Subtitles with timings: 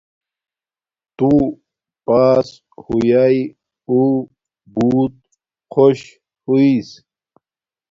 [1.17, 1.29] تو
[2.05, 2.47] پاس
[2.83, 3.37] ہویاݵ
[3.91, 4.09] اݸ
[4.73, 5.15] بوت
[5.73, 5.99] خوش
[6.45, 6.89] ہوݵس